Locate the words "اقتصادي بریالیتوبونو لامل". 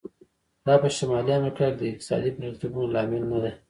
1.91-3.23